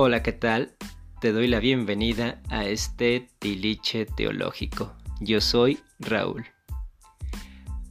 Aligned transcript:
Hola, 0.00 0.22
¿qué 0.22 0.30
tal? 0.30 0.76
Te 1.20 1.32
doy 1.32 1.48
la 1.48 1.58
bienvenida 1.58 2.40
a 2.50 2.64
este 2.64 3.28
tiliche 3.40 4.06
teológico. 4.06 4.94
Yo 5.18 5.40
soy 5.40 5.80
Raúl. 5.98 6.46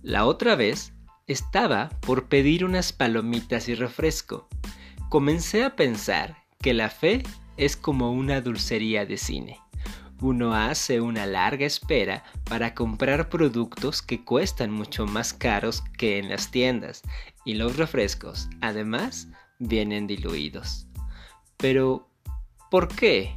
La 0.03 0.25
otra 0.25 0.55
vez 0.55 0.93
estaba 1.27 1.89
por 1.99 2.29
pedir 2.29 2.63
unas 2.63 2.93
palomitas 2.93 3.67
y 3.67 3.75
refresco. 3.75 4.47
Comencé 5.09 5.65
a 5.65 5.75
pensar 5.75 6.37
que 6.61 6.73
la 6.73 6.89
fe 6.89 7.23
es 7.57 7.75
como 7.75 8.13
una 8.13 8.39
dulcería 8.39 9.05
de 9.05 9.17
cine. 9.17 9.59
Uno 10.21 10.55
hace 10.55 11.01
una 11.01 11.25
larga 11.25 11.65
espera 11.65 12.23
para 12.45 12.73
comprar 12.73 13.27
productos 13.27 14.01
que 14.01 14.23
cuestan 14.23 14.71
mucho 14.71 15.07
más 15.07 15.33
caros 15.33 15.83
que 15.97 16.19
en 16.19 16.29
las 16.29 16.51
tiendas 16.51 17.01
y 17.43 17.55
los 17.55 17.75
refrescos, 17.75 18.47
además, 18.61 19.27
vienen 19.59 20.07
diluidos. 20.07 20.87
Pero, 21.57 22.07
¿por 22.69 22.87
qué? 22.87 23.35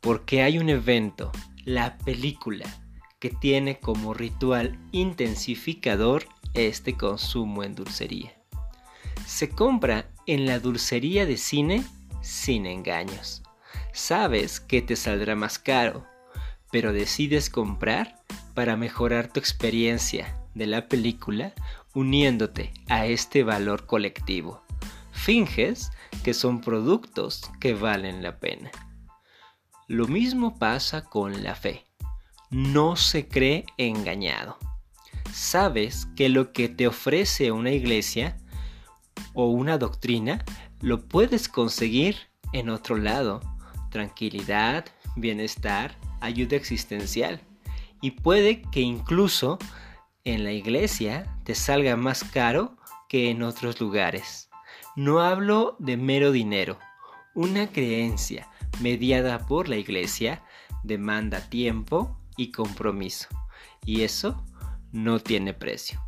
Porque 0.00 0.42
hay 0.42 0.58
un 0.58 0.68
evento, 0.68 1.32
la 1.64 1.96
película, 1.98 2.66
que 3.18 3.30
tiene 3.30 3.80
como 3.80 4.12
ritual 4.12 4.78
intensificador 4.92 6.26
este 6.52 6.96
consumo 6.96 7.64
en 7.64 7.74
dulcería. 7.74 8.34
Se 9.26 9.48
compra 9.48 10.10
en 10.26 10.44
la 10.44 10.58
dulcería 10.58 11.24
de 11.24 11.38
cine 11.38 11.82
sin 12.20 12.66
engaños. 12.66 13.42
Sabes 13.92 14.60
que 14.60 14.82
te 14.82 14.96
saldrá 14.96 15.34
más 15.34 15.58
caro, 15.58 16.06
pero 16.70 16.92
decides 16.92 17.48
comprar 17.48 18.22
para 18.54 18.76
mejorar 18.76 19.32
tu 19.32 19.40
experiencia 19.40 20.36
de 20.54 20.66
la 20.66 20.88
película 20.88 21.54
uniéndote 21.94 22.72
a 22.88 23.06
este 23.06 23.44
valor 23.44 23.86
colectivo 23.86 24.62
finges 25.20 25.92
que 26.24 26.32
son 26.32 26.60
productos 26.60 27.42
que 27.60 27.74
valen 27.74 28.22
la 28.22 28.40
pena. 28.40 28.70
Lo 29.86 30.08
mismo 30.08 30.58
pasa 30.58 31.04
con 31.04 31.42
la 31.42 31.54
fe. 31.54 31.84
No 32.50 32.96
se 32.96 33.28
cree 33.28 33.66
engañado. 33.76 34.56
Sabes 35.32 36.06
que 36.16 36.28
lo 36.28 36.52
que 36.52 36.68
te 36.68 36.88
ofrece 36.88 37.52
una 37.52 37.70
iglesia 37.70 38.38
o 39.34 39.46
una 39.50 39.78
doctrina 39.78 40.44
lo 40.80 41.06
puedes 41.06 41.48
conseguir 41.48 42.16
en 42.52 42.70
otro 42.70 42.96
lado. 42.96 43.40
Tranquilidad, 43.90 44.86
bienestar, 45.16 45.98
ayuda 46.20 46.56
existencial. 46.56 47.40
Y 48.00 48.12
puede 48.12 48.62
que 48.72 48.80
incluso 48.80 49.58
en 50.24 50.44
la 50.44 50.52
iglesia 50.52 51.36
te 51.44 51.54
salga 51.54 51.96
más 51.96 52.24
caro 52.24 52.76
que 53.08 53.30
en 53.30 53.42
otros 53.42 53.80
lugares. 53.80 54.49
No 54.96 55.20
hablo 55.20 55.76
de 55.78 55.96
mero 55.96 56.32
dinero. 56.32 56.76
Una 57.34 57.68
creencia 57.68 58.48
mediada 58.80 59.46
por 59.46 59.68
la 59.68 59.76
iglesia 59.76 60.42
demanda 60.82 61.48
tiempo 61.48 62.18
y 62.36 62.50
compromiso, 62.50 63.28
y 63.86 64.02
eso 64.02 64.44
no 64.90 65.20
tiene 65.20 65.54
precio. 65.54 66.02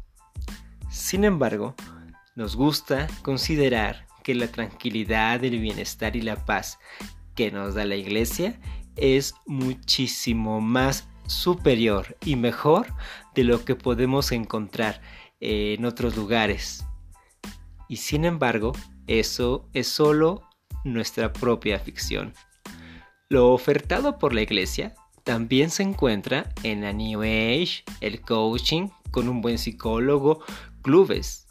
Sin 0.91 1.25
embargo, 1.25 1.77
nos 2.35 2.57
gusta 2.57 3.07
considerar 3.23 4.09
que 4.25 4.35
la 4.35 4.49
tranquilidad, 4.49 5.45
el 5.45 5.61
bienestar 5.61 6.17
y 6.17 6.23
la 6.23 6.45
paz 6.45 6.81
que 7.37 7.53
nos 7.53 7.75
da 7.75 7.85
la 7.85 7.97
iglesia 7.97 8.61
es 8.97 9.35
muchísimo 9.47 10.61
más 10.61 11.09
superior 11.29 12.17
y 12.25 12.35
mejor 12.35 12.89
de 13.37 13.45
lo 13.45 13.65
que 13.65 13.77
podemos 13.77 14.33
encontrar 14.33 15.01
en 15.41 15.85
otros 15.85 16.17
lugares 16.17 16.85
y 17.93 17.97
sin 17.97 18.25
embargo, 18.25 18.73
eso 19.07 19.69
es 19.75 19.87
solo 19.87 20.49
nuestra 20.83 21.31
propia 21.31 21.79
ficción. 21.79 22.33
Lo 23.29 23.53
ofertado 23.53 24.19
por 24.19 24.33
la 24.33 24.41
iglesia 24.41 24.95
también 25.25 25.69
se 25.69 25.83
encuentra 25.83 26.55
en 26.63 26.81
la 26.81 26.95
New 26.95 27.21
Age, 27.21 27.85
el 28.01 28.23
coaching, 28.23 28.89
con 29.11 29.29
un 29.29 29.43
buen 29.43 29.59
psicólogo, 29.59 30.43
clubes. 30.81 31.47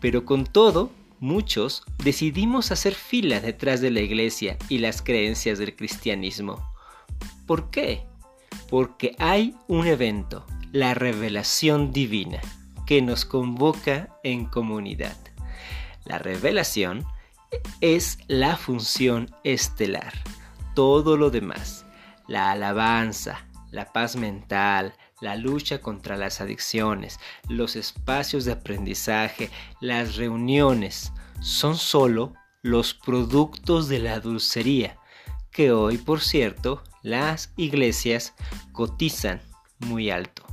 Pero 0.00 0.24
con 0.24 0.46
todo, 0.46 0.90
muchos 1.20 1.84
decidimos 2.02 2.72
hacer 2.72 2.94
fila 2.94 3.40
detrás 3.40 3.82
de 3.82 3.90
la 3.90 4.00
iglesia 4.00 4.56
y 4.70 4.78
las 4.78 5.02
creencias 5.02 5.58
del 5.58 5.76
cristianismo. 5.76 6.66
¿Por 7.46 7.68
qué? 7.68 8.06
Porque 8.70 9.14
hay 9.18 9.54
un 9.68 9.86
evento, 9.86 10.46
la 10.72 10.94
revelación 10.94 11.92
divina, 11.92 12.40
que 12.86 13.02
nos 13.02 13.26
convoca 13.26 14.18
en 14.24 14.46
comunidad. 14.46 15.14
La 16.04 16.18
revelación 16.18 17.06
es 17.80 18.18
la 18.28 18.56
función 18.56 19.34
estelar. 19.44 20.12
Todo 20.74 21.16
lo 21.16 21.30
demás, 21.30 21.84
la 22.26 22.50
alabanza, 22.50 23.46
la 23.70 23.92
paz 23.92 24.16
mental, 24.16 24.94
la 25.20 25.36
lucha 25.36 25.80
contra 25.80 26.16
las 26.16 26.40
adicciones, 26.40 27.20
los 27.48 27.76
espacios 27.76 28.44
de 28.44 28.52
aprendizaje, 28.52 29.50
las 29.80 30.16
reuniones, 30.16 31.12
son 31.40 31.76
solo 31.76 32.34
los 32.62 32.94
productos 32.94 33.88
de 33.88 33.98
la 33.98 34.20
dulcería, 34.20 34.98
que 35.50 35.72
hoy, 35.72 35.98
por 35.98 36.20
cierto, 36.20 36.82
las 37.02 37.52
iglesias 37.56 38.34
cotizan 38.72 39.40
muy 39.78 40.10
alto. 40.10 40.44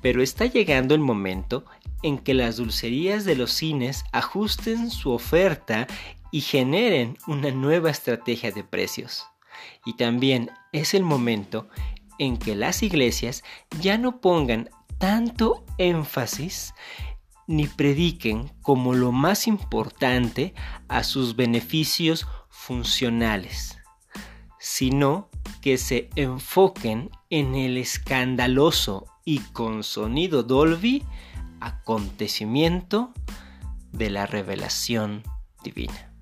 Pero 0.00 0.22
está 0.22 0.46
llegando 0.46 0.94
el 0.94 1.00
momento 1.00 1.64
en 2.06 2.18
que 2.18 2.34
las 2.34 2.56
dulcerías 2.58 3.24
de 3.24 3.34
los 3.34 3.50
cines 3.50 4.04
ajusten 4.12 4.92
su 4.92 5.10
oferta 5.10 5.88
y 6.30 6.40
generen 6.40 7.18
una 7.26 7.50
nueva 7.50 7.90
estrategia 7.90 8.52
de 8.52 8.62
precios. 8.62 9.26
Y 9.84 9.96
también 9.96 10.52
es 10.72 10.94
el 10.94 11.02
momento 11.02 11.68
en 12.20 12.36
que 12.36 12.54
las 12.54 12.84
iglesias 12.84 13.42
ya 13.80 13.98
no 13.98 14.20
pongan 14.20 14.70
tanto 14.98 15.64
énfasis 15.78 16.74
ni 17.48 17.66
prediquen 17.66 18.52
como 18.62 18.94
lo 18.94 19.10
más 19.10 19.48
importante 19.48 20.54
a 20.86 21.02
sus 21.02 21.34
beneficios 21.34 22.28
funcionales, 22.48 23.78
sino 24.60 25.28
que 25.60 25.76
se 25.76 26.08
enfoquen 26.14 27.10
en 27.30 27.56
el 27.56 27.76
escandaloso 27.76 29.06
y 29.24 29.40
con 29.40 29.82
sonido 29.82 30.44
Dolby 30.44 31.02
acontecimiento 31.60 33.12
de 33.92 34.10
la 34.10 34.26
revelación 34.26 35.22
divina. 35.62 36.15